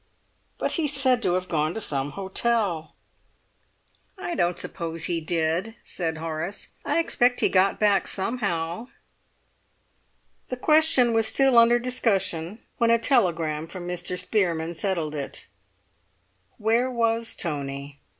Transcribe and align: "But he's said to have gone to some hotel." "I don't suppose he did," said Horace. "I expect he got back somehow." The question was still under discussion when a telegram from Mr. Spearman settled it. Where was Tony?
"But 0.57 0.71
he's 0.71 0.93
said 0.99 1.21
to 1.21 1.35
have 1.35 1.47
gone 1.47 1.75
to 1.75 1.79
some 1.79 2.13
hotel." 2.13 2.95
"I 4.17 4.33
don't 4.33 4.57
suppose 4.57 5.03
he 5.03 5.21
did," 5.21 5.75
said 5.83 6.17
Horace. 6.17 6.71
"I 6.83 6.97
expect 6.97 7.41
he 7.41 7.49
got 7.49 7.79
back 7.79 8.07
somehow." 8.07 8.87
The 10.49 10.57
question 10.57 11.13
was 11.13 11.27
still 11.27 11.55
under 11.55 11.77
discussion 11.77 12.63
when 12.77 12.89
a 12.89 12.97
telegram 12.97 13.67
from 13.67 13.87
Mr. 13.87 14.17
Spearman 14.19 14.73
settled 14.73 15.13
it. 15.13 15.45
Where 16.57 16.89
was 16.89 17.35
Tony? 17.35 18.01